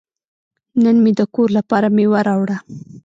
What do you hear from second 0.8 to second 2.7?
نن مې د کور لپاره میوه راوړه.